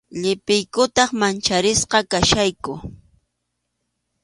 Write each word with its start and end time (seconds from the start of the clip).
Llipiykutaq 0.21 1.09
mancharisqa 1.19 1.99
kachkayku. 2.11 2.73